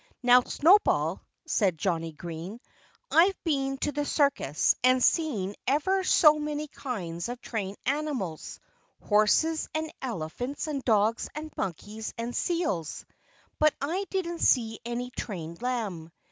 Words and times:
"Now, 0.23 0.41
Snowball," 0.41 1.21
said 1.45 1.77
Johnnie 1.77 2.11
Green, 2.13 2.59
"I've 3.11 3.35
been 3.43 3.77
to 3.81 3.91
the 3.91 4.03
circus 4.03 4.75
and 4.83 5.03
seen 5.03 5.53
ever 5.67 6.03
so 6.03 6.39
many 6.39 6.67
kinds 6.67 7.29
of 7.29 7.39
trained 7.39 7.77
animals 7.85 8.59
horses 9.03 9.69
and 9.75 9.93
elephants 10.01 10.65
and 10.65 10.83
dogs 10.83 11.29
and 11.35 11.53
monkeys 11.55 12.15
and 12.17 12.35
seals. 12.35 13.05
But 13.59 13.75
I 13.79 14.05
didn't 14.09 14.39
see 14.41 14.79
any 14.83 15.11
trained 15.11 15.61
lamb. 15.61 16.11